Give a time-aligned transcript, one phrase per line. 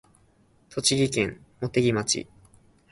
[0.69, 2.27] 栃木県茂木町